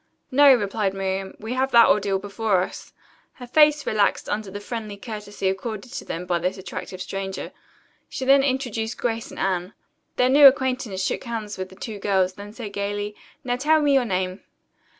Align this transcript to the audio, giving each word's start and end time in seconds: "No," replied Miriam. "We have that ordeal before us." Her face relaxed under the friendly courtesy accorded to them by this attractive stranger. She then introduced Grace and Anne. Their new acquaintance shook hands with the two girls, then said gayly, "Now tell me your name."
"No," 0.31 0.51
replied 0.51 0.95
Miriam. 0.95 1.35
"We 1.39 1.53
have 1.53 1.69
that 1.73 1.85
ordeal 1.87 2.17
before 2.17 2.63
us." 2.63 2.91
Her 3.33 3.45
face 3.45 3.85
relaxed 3.85 4.27
under 4.27 4.49
the 4.49 4.59
friendly 4.59 4.97
courtesy 4.97 5.47
accorded 5.47 5.91
to 5.93 6.03
them 6.03 6.25
by 6.25 6.39
this 6.39 6.57
attractive 6.57 7.03
stranger. 7.03 7.51
She 8.09 8.25
then 8.25 8.41
introduced 8.41 8.97
Grace 8.97 9.29
and 9.29 9.39
Anne. 9.39 9.75
Their 10.15 10.29
new 10.29 10.47
acquaintance 10.47 11.03
shook 11.03 11.25
hands 11.25 11.59
with 11.59 11.69
the 11.69 11.75
two 11.75 11.99
girls, 11.99 12.33
then 12.33 12.51
said 12.51 12.73
gayly, 12.73 13.15
"Now 13.43 13.57
tell 13.57 13.79
me 13.79 13.93
your 13.93 14.05
name." 14.05 14.43